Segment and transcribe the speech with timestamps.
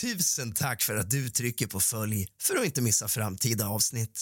[0.00, 4.20] Tusen tack för att du trycker på följ för att inte missa framtida avsnitt.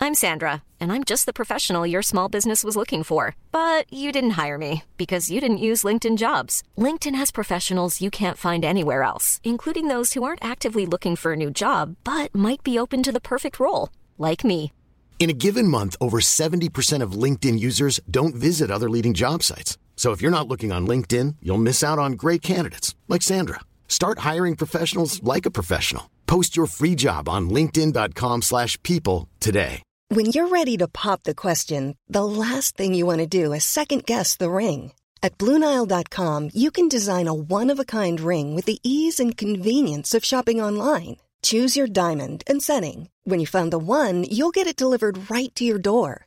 [0.00, 3.34] I'm Sandra, and I'm just the professional your small business was looking for.
[3.52, 6.62] But you didn't hire me because you didn't use LinkedIn jobs.
[6.76, 11.32] LinkedIn has professionals you can't find anywhere else, including those who aren't actively looking for
[11.32, 13.88] a new job but might be open to the perfect role,
[14.18, 14.72] like me.
[15.18, 19.78] In a given month, over 70% of LinkedIn users don't visit other leading job sites.
[20.02, 23.60] So if you're not looking on LinkedIn, you'll miss out on great candidates like Sandra.
[23.86, 26.10] Start hiring professionals like a professional.
[26.26, 29.74] Post your free job on linkedin.com/people today.
[30.08, 33.64] When you're ready to pop the question, the last thing you want to do is
[33.64, 34.90] second guess the ring.
[35.22, 39.40] At Bluenile.com, you can design a one of a kind ring with the ease and
[39.44, 41.18] convenience of shopping online.
[41.42, 43.08] Choose your diamond and setting.
[43.22, 46.26] When you find the one, you'll get it delivered right to your door.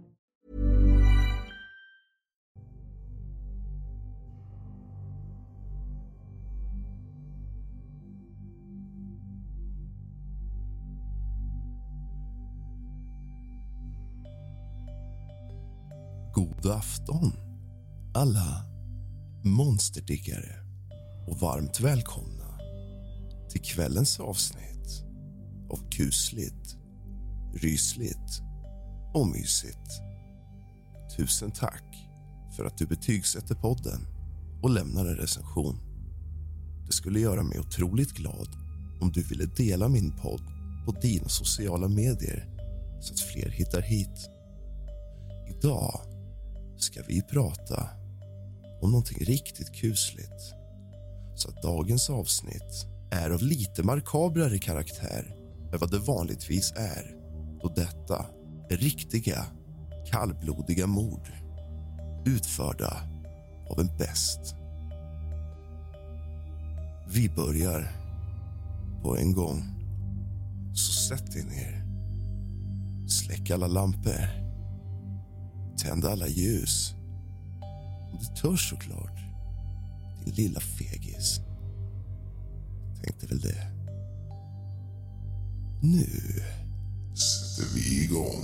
[16.61, 17.33] God afton
[18.13, 18.65] alla
[19.43, 20.55] monsterdiggare
[21.27, 22.59] och varmt välkomna
[23.49, 25.03] till kvällens avsnitt
[25.69, 26.77] av kusligt,
[27.53, 28.41] rysligt
[29.13, 30.01] och mysigt.
[31.17, 32.07] Tusen tack
[32.55, 34.07] för att du betygsätter podden
[34.63, 35.79] och lämnar en recension.
[36.85, 38.47] Det skulle göra mig otroligt glad
[39.01, 40.43] om du ville dela min podd
[40.85, 42.47] på dina sociala medier
[43.01, 44.29] så att fler hittar hit.
[45.49, 46.10] Idag
[46.83, 47.89] ska vi prata
[48.81, 50.53] om någonting riktigt kusligt.
[51.35, 55.35] Så att dagens avsnitt är av lite markabrare karaktär
[55.73, 57.15] än vad det vanligtvis är
[57.61, 58.25] då detta
[58.69, 59.45] är riktiga,
[60.11, 61.31] kallblodiga mord
[62.25, 63.01] utförda
[63.69, 64.55] av en bäst.
[67.07, 67.91] Vi börjar
[69.03, 69.63] på en gång.
[70.73, 71.85] Så sätt er ner.
[73.07, 74.40] Släck alla lampor.
[75.81, 76.93] Tänd alla ljus.
[78.11, 79.19] Om du törs såklart.
[80.25, 81.39] Din lilla fegis.
[83.03, 83.67] Tänkte väl det.
[85.81, 86.07] Nu
[87.15, 88.43] sätter vi igång.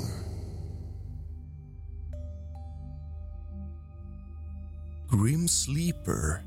[5.12, 6.44] Grim Sleeper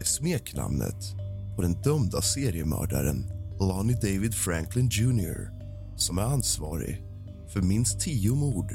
[0.00, 1.14] är smeknamnet
[1.56, 3.30] på den dömda seriemördaren
[3.60, 5.56] Lonnie David Franklin Jr
[5.96, 7.02] som är ansvarig
[7.52, 8.72] för minst tio mord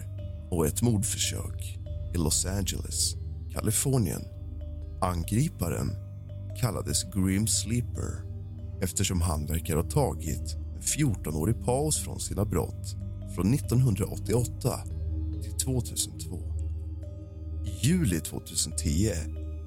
[0.51, 1.79] och ett mordförsök
[2.13, 3.15] i Los Angeles,
[3.51, 4.21] Kalifornien.
[5.01, 5.91] Angriparen
[6.61, 8.23] kallades Grim Sleeper
[8.81, 12.95] eftersom han verkar ha tagit en 14-årig paus från sina brott
[13.35, 14.79] från 1988
[15.43, 16.39] till 2002.
[17.65, 19.11] I juli 2010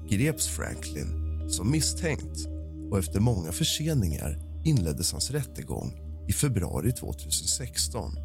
[0.09, 2.47] greps Franklin som misstänkt
[2.91, 5.93] och efter många förseningar inleddes hans rättegång
[6.27, 8.15] i februari 2016.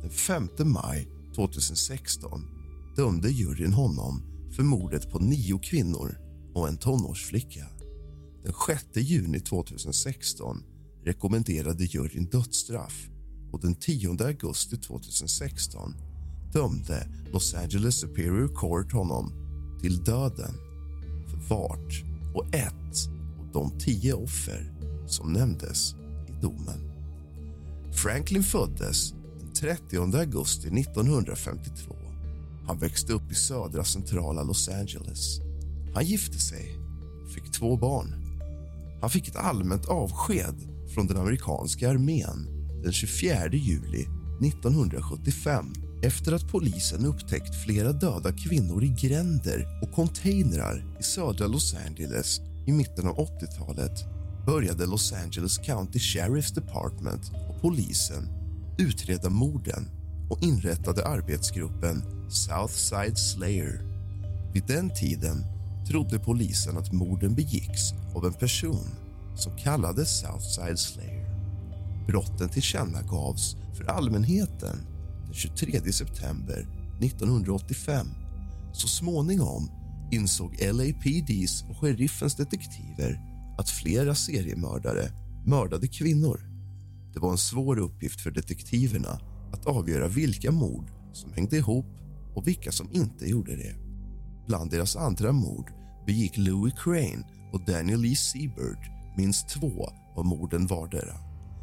[0.00, 2.44] Den 5 maj 2016
[2.96, 4.22] dömde juryn honom
[4.56, 6.18] för mordet på nio kvinnor
[6.54, 7.66] och en tonårsflicka.
[8.44, 10.62] Den 6 juni 2016
[11.04, 13.08] rekommenderade juryn dödsstraff
[13.52, 15.94] och den 10 augusti 2016
[16.52, 19.32] dömde Los Angeles Superior Court honom
[19.80, 20.54] till döden
[21.30, 22.04] för vart
[22.34, 23.08] och ett
[23.40, 24.72] av de tio offer
[25.06, 25.94] som nämndes
[26.28, 26.92] i domen.
[27.92, 29.14] Franklin föddes
[29.62, 31.94] 30 augusti 1952.
[32.66, 35.40] Han växte upp i södra centrala Los Angeles.
[35.94, 36.78] Han gifte sig
[37.24, 38.14] och fick två barn.
[39.00, 40.54] Han fick ett allmänt avsked
[40.94, 42.46] från den amerikanska armén
[42.82, 44.06] den 24 juli
[44.46, 45.72] 1975
[46.02, 52.40] efter att polisen upptäckt flera döda kvinnor i gränder och containrar i södra Los Angeles
[52.66, 54.04] i mitten av 80-talet
[54.46, 58.41] började Los Angeles County Sheriff's Department och polisen
[58.78, 59.90] utreda morden
[60.30, 63.82] och inrättade arbetsgruppen Southside Slayer.
[64.52, 65.44] Vid den tiden
[65.88, 68.88] trodde polisen att morden begicks av en person
[69.36, 71.22] som kallades Southside Slayer.
[72.06, 74.76] Brotten tillkännagavs för allmänheten
[75.24, 76.66] den 23 september
[77.00, 78.06] 1985.
[78.72, 79.70] Så småningom
[80.12, 83.20] insåg LAPDs och sheriffens detektiver
[83.58, 85.10] att flera seriemördare
[85.46, 86.51] mördade kvinnor.
[87.12, 89.20] Det var en svår uppgift för detektiverna
[89.52, 91.86] att avgöra vilka mord som hängde ihop
[92.34, 93.76] och vilka som inte gjorde det.
[94.46, 95.72] Bland deras andra mord
[96.06, 98.78] begick Louis Crane och Daniel Lee Seabird
[99.16, 101.14] minst två av morden vardera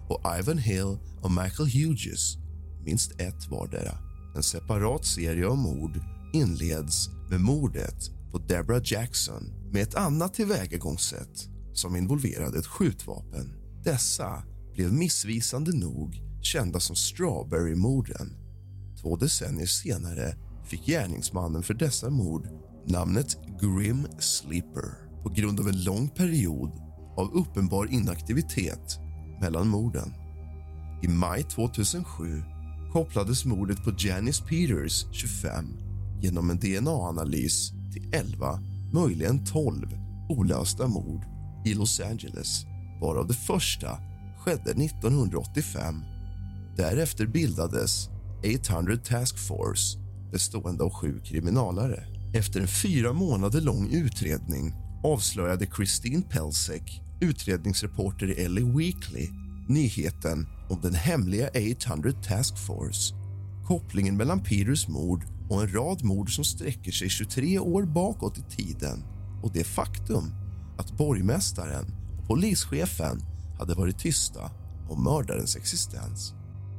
[0.10, 2.38] och Ivan Hill och Michael Hughes
[2.86, 3.98] minst ett vardera.
[4.36, 6.00] En separat serie av mord
[6.34, 13.54] inleds med mordet på Deborah Jackson med ett annat tillvägagångssätt som involverade ett skjutvapen.
[13.84, 14.44] Dessa
[14.80, 18.36] blev missvisande nog kända som Strawberry-morden.
[19.02, 20.36] Två decennier senare
[20.66, 22.48] fick gärningsmannen för dessa mord
[22.86, 26.72] namnet Grim Sleeper på grund av en lång period
[27.18, 29.00] av uppenbar inaktivitet
[29.42, 30.14] mellan morden.
[31.04, 32.44] I maj 2007
[32.94, 35.66] kopplades mordet på Janice Peters, 25
[36.22, 38.60] genom en DNA-analys till 11,
[38.94, 39.88] möjligen 12,
[40.30, 41.26] olösta mord
[41.66, 42.66] i Los Angeles
[43.02, 44.09] varav det första
[44.40, 46.04] skedde 1985.
[46.78, 48.10] Därefter bildades
[48.64, 50.00] 800 Task Force
[50.32, 52.04] bestående av sju kriminalare.
[52.34, 59.28] Efter en fyra månader lång utredning avslöjade Christine Pelsek, utredningsreporter i LA Weekly
[59.70, 63.16] nyheten om den hemliga 800 Task Force.
[63.68, 68.42] Kopplingen mellan Peters mord och en rad mord som sträcker sig 23 år bakåt i
[68.42, 69.04] tiden
[69.44, 70.32] och det faktum
[70.78, 71.86] att borgmästaren
[72.20, 73.22] och polischefen
[73.60, 74.52] hade varit tysta
[74.90, 76.34] om mördarens existens.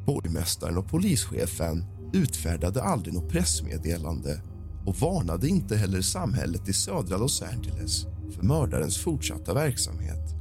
[0.07, 4.43] Borgmästaren och polischefen utfärdade aldrig något pressmeddelande
[4.87, 10.35] och varnade inte heller samhället i södra Los Angeles för mördarens fortsatta verksamhet.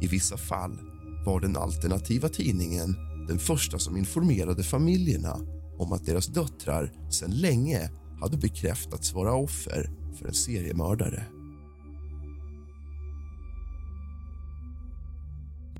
[0.00, 0.78] I vissa fall
[1.26, 2.96] var den alternativa tidningen
[3.28, 5.36] den första som informerade familjerna
[5.78, 7.90] om att deras döttrar sedan länge
[8.20, 11.26] hade bekräftats vara offer för en seriemördare.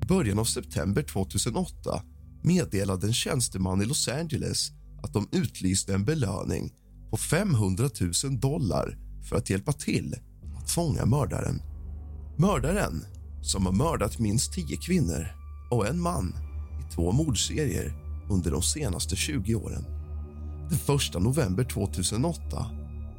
[0.05, 2.03] Början av september 2008
[2.41, 4.71] meddelade en tjänsteman i Los Angeles
[5.03, 6.73] att de utlyste en belöning
[7.09, 7.89] på 500
[8.23, 8.97] 000 dollar
[9.29, 10.15] för att hjälpa till
[10.57, 11.61] att fånga mördaren.
[12.37, 13.05] Mördaren,
[13.41, 15.27] som har mördat minst tio kvinnor
[15.71, 16.35] och en man
[16.79, 17.93] i två mordserier
[18.29, 19.85] under de senaste 20 åren.
[20.69, 22.65] Den 1 november 2008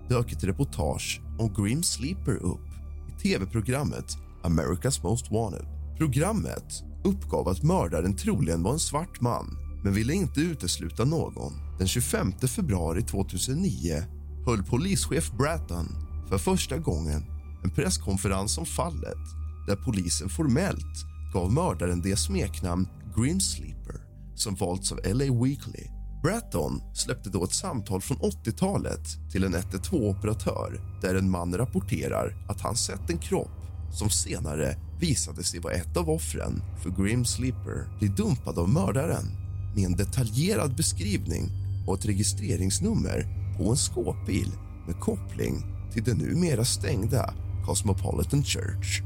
[0.08, 2.68] dök ett reportage om Grim Sleeper upp
[3.08, 5.73] i tv-programmet America's Most Wanted.
[5.98, 11.52] Programmet uppgav att mördaren troligen var en svart man men ville inte utesluta någon.
[11.78, 14.02] Den 25 februari 2009
[14.46, 15.86] höll polischef Bratton
[16.28, 17.24] för första gången
[17.64, 19.18] en presskonferens om fallet
[19.66, 24.00] där polisen formellt gav mördaren det smeknamn Grim Sleeper
[24.34, 25.86] som valts av LA Weekly.
[26.22, 32.60] Bratton släppte då ett samtal från 80-talet till en 112-operatör där en man rapporterar att
[32.60, 37.98] han sett en kropp som senare visade sig vara ett av offren för Grim Sleeper
[37.98, 39.26] bli dumpad av mördaren
[39.74, 41.50] med en detaljerad beskrivning
[41.86, 43.26] och ett registreringsnummer
[43.58, 44.50] på en skåpbil
[44.86, 45.62] med koppling
[45.92, 47.34] till den numera stängda
[47.66, 49.02] Cosmopolitan Church.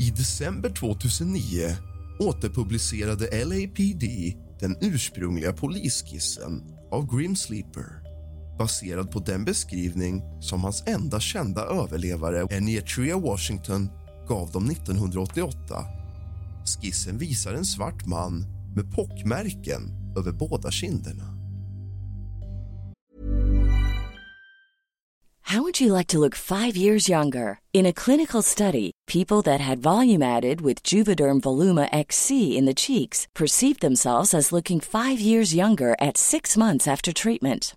[0.00, 1.76] I december 2009
[2.20, 4.04] återpublicerade LAPD
[4.60, 8.06] den ursprungliga polisskissen av Grim Sleeper
[8.58, 13.88] baserad på den beskrivning som hans enda kända överlevare, Enietria Washington,
[14.28, 15.84] gav dem 1988.
[16.64, 18.44] Skissen visar en svart man
[18.76, 21.36] med pockmärken över båda kinderna.
[25.48, 27.60] How would you like to look five years younger?
[27.72, 32.74] In a clinical study, people that had volume added with Juvederm Voluma XC in the
[32.74, 37.76] cheeks perceived themselves as looking five years younger at six months after treatment.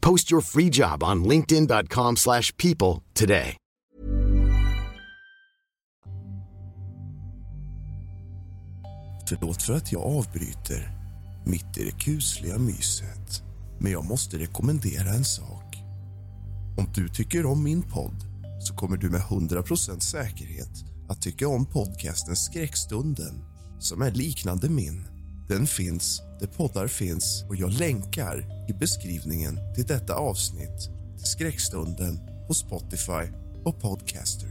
[0.00, 3.56] Post your free job on linkedin.com slash people today.
[9.28, 10.90] Förlåt för att jag avbryter
[11.46, 13.42] mitt i det kusliga myset.
[13.78, 15.76] Men jag måste rekommendera en sak.
[16.78, 18.24] Om du tycker om min podd
[18.60, 23.44] så kommer du med 100% säkerhet att tycka om podcasten Skräckstunden
[23.78, 25.17] som är liknande min.
[25.48, 32.20] Den finns där poddar finns och jag länkar i beskrivningen till detta avsnitt till Skräckstunden
[32.46, 33.32] på Spotify
[33.64, 34.48] och Podcaster.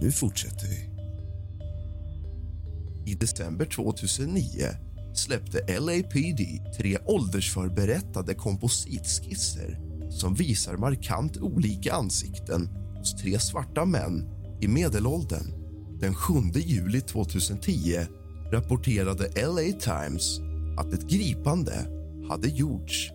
[0.00, 0.90] Nu fortsätter vi.
[3.12, 4.66] I december 2009
[5.14, 6.40] släppte LAPD
[6.76, 12.68] tre åldersförberättade kompositskisser som visar markant olika ansikten
[12.98, 14.28] hos tre svarta män
[14.60, 15.46] i medelåldern.
[16.00, 18.06] Den 7 juli 2010
[18.52, 20.40] rapporterade LA Times
[20.78, 21.86] att ett gripande
[22.28, 23.10] hade gjorts.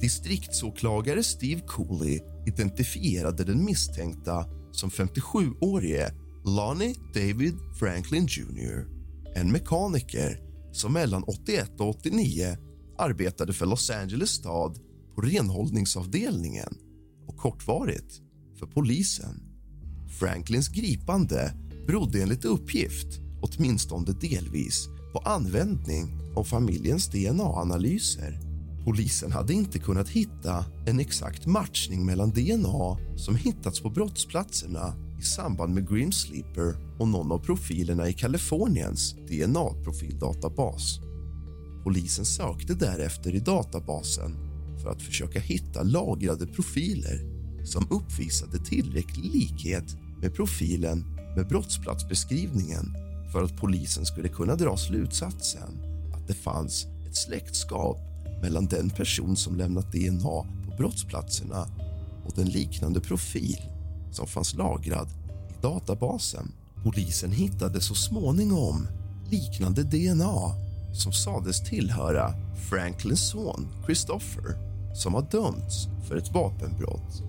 [0.00, 6.12] Distriktsåklagare Steve Cooley identifierade den misstänkta som 57-årige
[6.44, 8.86] Lonnie David Franklin Jr.
[9.34, 10.40] En mekaniker
[10.72, 12.56] som mellan 81 och 89
[12.98, 14.78] arbetade för Los Angeles stad
[15.14, 16.74] på renhållningsavdelningen
[17.26, 18.20] och kortvarigt
[18.58, 19.42] för polisen.
[20.18, 21.54] Franklins gripande
[21.86, 28.40] berodde enligt uppgift, åtminstone delvis, på användning av familjens DNA-analyser.
[28.84, 35.22] Polisen hade inte kunnat hitta en exakt matchning mellan DNA som hittats på brottsplatserna i
[35.22, 41.00] samband med Grim Sleeper och någon av profilerna i Kaliforniens DNA-profildatabas.
[41.84, 44.36] Polisen sökte därefter i databasen
[44.82, 47.20] för att försöka hitta lagrade profiler
[47.64, 51.04] som uppvisade tillräcklig likhet med profilen
[51.36, 55.82] med brottsplatsbeskrivningen för att polisen skulle kunna dra slutsatsen
[56.14, 57.98] att det fanns ett släktskap
[58.42, 61.66] mellan den person som lämnat DNA på brottsplatserna
[62.24, 63.58] och den liknande profil
[64.10, 65.08] som fanns lagrad
[65.50, 66.52] i databasen.
[66.82, 68.88] Polisen hittade så småningom
[69.30, 70.54] liknande DNA
[70.94, 72.34] som sades tillhöra
[72.70, 74.56] Franklins son Christopher
[74.94, 77.22] som har dömts för ett vapenbrott.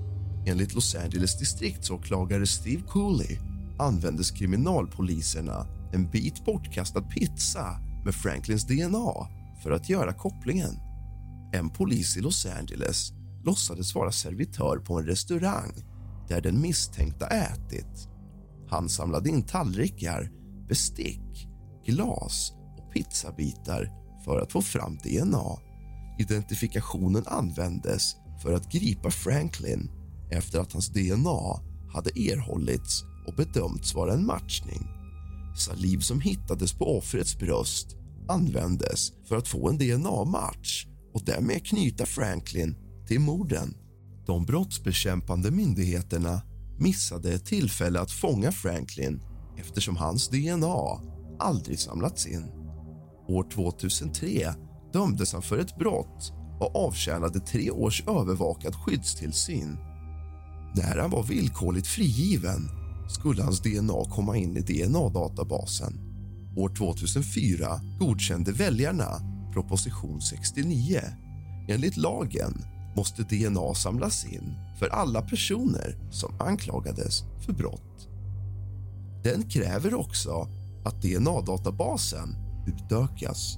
[0.45, 3.37] Enligt Los Angeles distriktsåklagare Steve Cooley
[3.77, 9.27] användes kriminalpoliserna en bit bortkastad pizza med Franklins DNA
[9.63, 10.79] för att göra kopplingen.
[11.53, 13.11] En polis i Los Angeles
[13.43, 15.71] låtsades vara servitör på en restaurang
[16.27, 18.09] där den misstänkta ätit.
[18.69, 20.31] Han samlade in tallrikar,
[20.67, 21.47] bestick,
[21.85, 23.91] glas och pizzabitar
[24.25, 25.57] för att få fram DNA.
[26.19, 29.91] Identifikationen användes för att gripa Franklin
[30.31, 31.59] efter att hans DNA
[31.93, 35.02] hade erhållits och bedömts vara en matchning.
[35.55, 37.95] Saliv som hittades på offrets bröst
[38.27, 42.75] användes för att få en DNA-match och därmed knyta Franklin
[43.07, 43.77] till morden.
[44.25, 46.41] De brottsbekämpande myndigheterna
[46.79, 49.21] missade ett tillfälle att fånga Franklin
[49.57, 51.01] eftersom hans DNA
[51.39, 52.45] aldrig samlats in.
[53.27, 54.53] År 2003
[54.93, 59.77] dömdes han för ett brott och avtjänade tre års övervakad skyddstillsyn.
[60.75, 62.69] När han var villkorligt frigiven
[63.13, 65.99] skulle hans DNA komma in i DNA-databasen.
[66.57, 71.01] År 2004 godkände väljarna proposition 69.
[71.67, 72.65] Enligt lagen
[72.95, 78.07] måste DNA samlas in för alla personer som anklagades för brott.
[79.23, 80.47] Den kräver också
[80.85, 82.35] att DNA-databasen
[82.67, 83.57] utökas.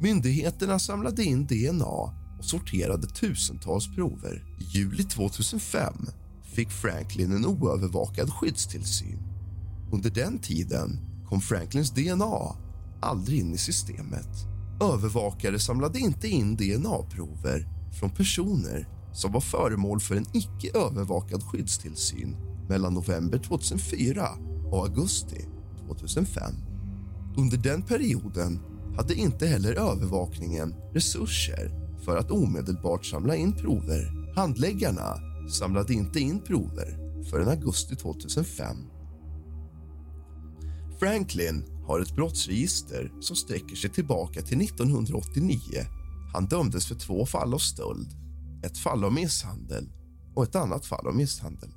[0.00, 1.84] Myndigheterna samlade in DNA
[2.38, 4.44] och sorterade tusentals prover.
[4.60, 5.94] I juli 2005
[6.52, 9.18] fick Franklin en oövervakad skyddstillsyn.
[9.92, 12.56] Under den tiden kom Franklins DNA
[13.00, 14.28] aldrig in i systemet.
[14.82, 17.68] Övervakare samlade inte in DNA-prover
[18.00, 22.36] från personer som var föremål för en icke övervakad skyddstillsyn
[22.68, 24.28] mellan november 2004
[24.70, 25.44] och augusti
[25.86, 26.42] 2005.
[27.36, 28.60] Under den perioden
[28.96, 31.70] hade inte heller övervakningen resurser
[32.04, 34.32] för att omedelbart samla in prover.
[34.36, 36.98] Handläggarna samlade inte in prover
[37.30, 38.76] förrän augusti 2005.
[40.98, 45.58] Franklin har ett brottsregister som sträcker sig tillbaka till 1989.
[46.32, 48.08] Han dömdes för två fall av stöld,
[48.64, 49.92] ett fall av misshandel
[50.34, 51.70] och ett annat fall av misshandel.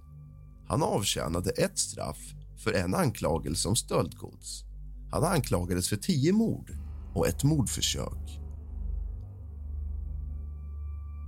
[0.68, 4.64] Han avtjänade ett straff för en anklagelse om stöldgods.
[5.12, 6.72] Han anklagades för tio mord
[7.14, 8.40] och ett mordförsök.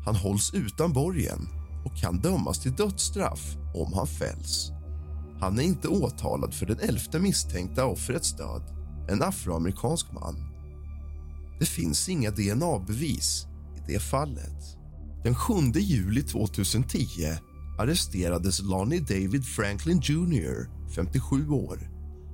[0.05, 1.56] Han hålls utan borgen
[1.87, 4.71] och kan dömas till dödsstraff om han fälls.
[5.39, 8.61] Han är inte åtalad för den elfte misstänkta offrets död,
[9.09, 10.35] en afroamerikansk man.
[11.59, 14.77] Det finns inga DNA-bevis i det fallet.
[15.23, 16.97] Den 7 juli 2010
[17.79, 21.91] arresterades Lonnie David Franklin Jr, 57 år.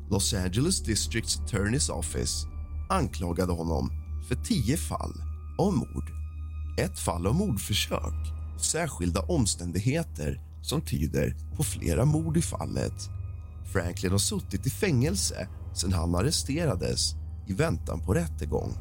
[0.09, 2.47] Los Angeles Districts Attorney's Office
[2.89, 3.91] anklagade honom
[4.27, 5.13] för tio fall
[5.57, 6.11] av mord,
[6.79, 13.09] ett fall av mordförsök särskilda omständigheter som tyder på flera mord i fallet.
[13.73, 17.15] Franklin har suttit i fängelse sedan han arresterades
[17.47, 18.73] i väntan på rättegång.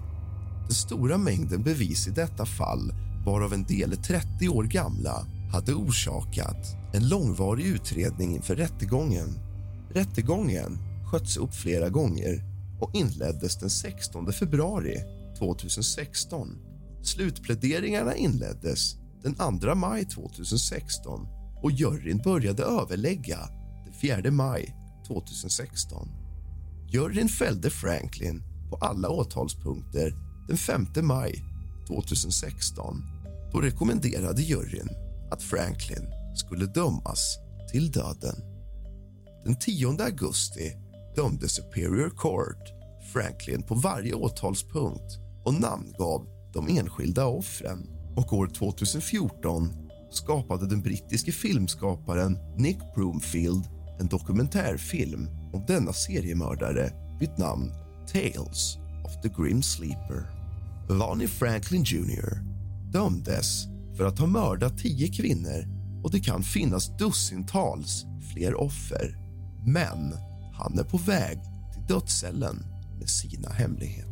[0.67, 2.93] Den stora mängden bevis i detta fall,
[3.27, 9.39] varav en del är 30 år gamla hade orsakat en långvarig utredning inför rättegången.
[9.91, 10.79] Rättegången
[11.11, 12.45] sköts upp flera gånger
[12.81, 14.97] och inleddes den 16 februari
[15.39, 16.59] 2016.
[17.03, 21.27] Slutpläderingarna inleddes den 2 maj 2016
[21.63, 23.39] och juryn började överlägga
[23.85, 24.77] den 4 maj
[25.07, 26.09] 2016.
[26.89, 30.15] Juryn fällde Franklin på alla åtalspunkter
[30.49, 31.45] den 5 maj
[31.89, 33.03] 2016.
[33.53, 34.89] Då rekommenderade juryn
[35.31, 37.39] att Franklin skulle dömas
[37.73, 38.37] till döden.
[39.45, 40.73] Den 10 augusti
[41.17, 42.83] dömde Superior Court
[43.13, 48.02] Franklin på varje åtalspunkt och namngav de enskilda offren.
[48.17, 49.73] Och år 2014
[50.11, 53.65] skapade den brittiske filmskaparen Nick Broomfield
[54.01, 57.73] en dokumentärfilm om denna seriemördare vid namn
[58.13, 60.27] Tales of the Grim Sleeper.
[60.89, 62.53] Lonnie Franklin Jr
[62.93, 65.65] dömdes för att ha mördat tio kvinnor
[66.05, 69.17] och det kan finnas dussintals fler offer.
[69.67, 70.15] Men
[70.55, 71.39] han är på väg
[71.73, 72.65] till dödscellen
[72.99, 74.12] med sina hemligheter.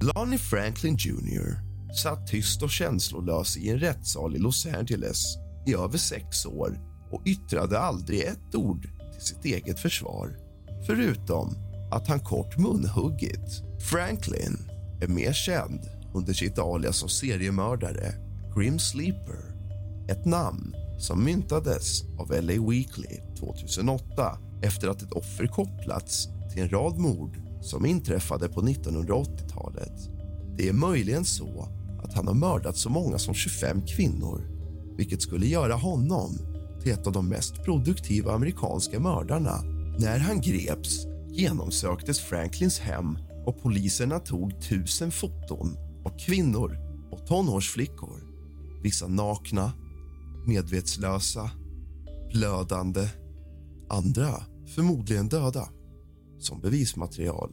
[0.00, 5.98] Lonnie Franklin Jr satt tyst och känslolös i en rättssal i Los Angeles i över
[5.98, 6.78] sex år
[7.10, 8.82] och yttrade aldrig ett ord
[9.12, 10.36] till sitt eget försvar
[10.86, 11.54] förutom
[11.90, 13.62] att han kort munhuggit.
[13.90, 14.58] Franklin
[15.00, 15.80] är mer känd
[16.14, 18.14] under sitt alias som seriemördare
[18.56, 19.56] Grim Sleeper
[20.08, 26.68] ett namn som myntades av LA Weekly 2008 efter att ett offer kopplats till en
[26.68, 30.10] rad mord som inträffade på 1980-talet.
[30.56, 31.68] Det är möjligen så
[32.02, 34.56] att han har mördat så många som 25 kvinnor
[34.96, 36.38] vilket skulle göra honom
[36.82, 39.62] till ett av de mest produktiva amerikanska mördarna.
[39.98, 46.78] När han greps genomsöktes Franklins hem och poliserna tog tusen foton av kvinnor
[47.10, 48.20] och tonårsflickor.
[48.82, 49.72] Vissa nakna,
[50.46, 51.50] medvetslösa
[52.32, 53.08] blödande.
[53.88, 54.30] Andra
[54.74, 55.68] förmodligen döda.
[56.38, 57.50] Som bevismaterial.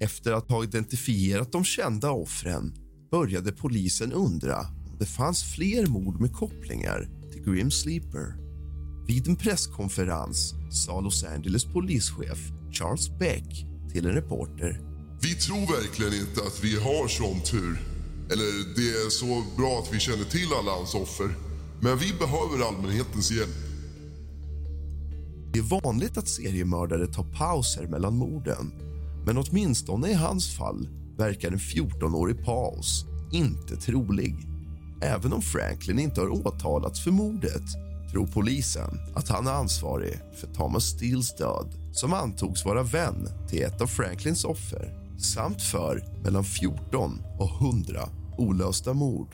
[0.00, 2.74] Efter att ha identifierat de kända offren
[3.10, 8.34] började polisen undra om det fanns fler mord med kopplingar till Grim Sleeper.
[9.06, 12.38] Vid en presskonferens sa Los Angeles polischef
[12.72, 14.80] Charles Beck till en reporter.
[15.22, 17.78] Vi tror verkligen inte att vi har sån tur.
[18.32, 21.28] Eller det är så bra att vi känner till alla hans offer.
[21.80, 23.63] Men vi behöver allmänhetens hjälp.
[25.54, 28.72] Det är vanligt att seriemördare tar pauser mellan morden
[29.26, 34.36] men åtminstone i hans fall verkar en 14-årig paus inte trolig.
[35.02, 37.62] Även om Franklin inte har åtalats för mordet
[38.10, 43.62] tror polisen att han är ansvarig för Thomas Steels död som antogs vara vän till
[43.62, 49.28] ett av Franklins offer samt för mellan 14 och 100 olösta mord.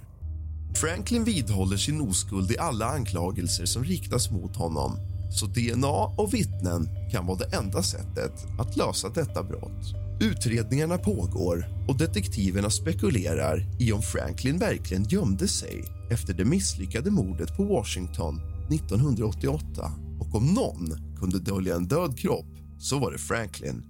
[0.75, 6.88] Franklin vidhåller sin oskuld i alla anklagelser som riktas mot honom så DNA och vittnen
[7.11, 9.95] kan vara det enda sättet att lösa detta brott.
[10.21, 17.57] Utredningarna pågår och detektiverna spekulerar i om Franklin verkligen gömde sig efter det misslyckade mordet
[17.57, 18.40] på Washington
[18.71, 23.83] 1988 och om någon kunde dölja en död kropp så var det Franklin.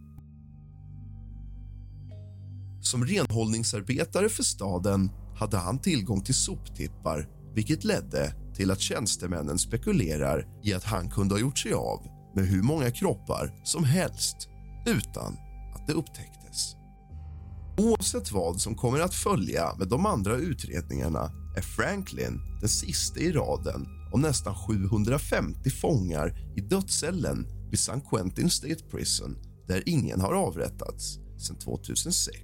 [2.83, 10.47] Som renhållningsarbetare för staden hade han tillgång till soptippar vilket ledde till att tjänstemännen spekulerar
[10.63, 14.49] i att han kunde ha gjort sig av med hur många kroppar som helst
[14.87, 15.37] utan
[15.75, 16.77] att det upptäcktes.
[17.79, 23.33] Oavsett vad som kommer att följa med de andra utredningarna är Franklin den sista i
[23.33, 29.37] raden av nästan 750 fångar i dödscellen vid San Quentin State Prison
[29.69, 32.37] där ingen har avrättats sedan 2006.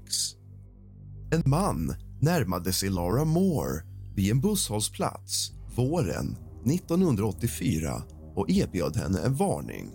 [1.32, 3.82] En man närmade sig Laura Moore
[4.14, 6.36] vid en busshållplats våren
[6.66, 8.02] 1984
[8.34, 9.90] och erbjöd henne en varning.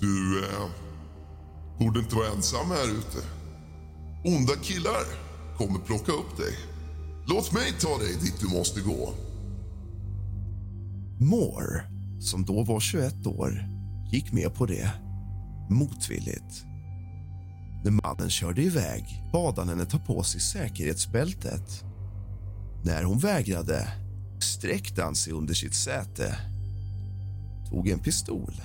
[0.00, 0.70] Du eh,
[1.78, 3.26] borde inte vara ensam här ute.
[4.24, 5.04] Onda killar
[5.58, 6.54] kommer plocka upp dig.
[7.26, 9.12] Låt mig ta dig dit du måste gå.
[11.20, 11.84] Moore,
[12.20, 13.64] som då var 21 år,
[14.12, 14.90] gick med på det
[15.70, 16.64] motvilligt.
[17.84, 21.84] När mannen körde iväg bad han henne ta på sig säkerhetsbältet.
[22.84, 23.88] När hon vägrade
[24.38, 26.38] sträckte han sig under sitt säte
[27.70, 28.62] tog en pistol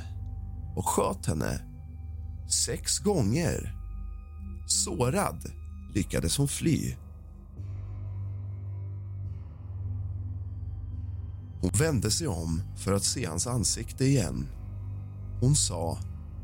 [0.75, 1.61] och sköt henne
[2.65, 3.75] sex gånger.
[4.67, 5.51] Sårad
[5.95, 6.95] lyckades hon fly.
[11.61, 14.47] Hon vände sig om för att se hans ansikte igen.
[15.41, 15.97] Hon sa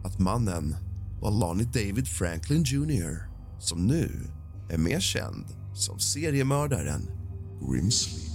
[0.04, 0.76] att mannen
[1.22, 4.28] var Lonnie David Franklin Jr som nu
[4.70, 7.02] är mer känd som seriemördaren
[7.62, 8.35] Grimsley.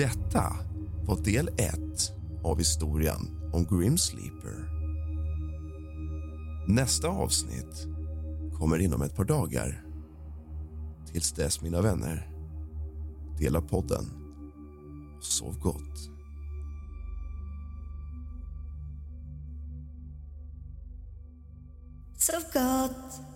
[0.00, 0.56] Detta
[1.06, 2.12] var del ett
[2.44, 4.68] av historien om Grim Sleeper.
[6.68, 7.86] Nästa avsnitt
[8.58, 9.84] kommer inom ett par dagar.
[11.12, 12.30] Tills dess, mina vänner,
[13.38, 14.04] dela podden
[15.18, 16.10] och sov gott.
[22.16, 23.29] Sov gott.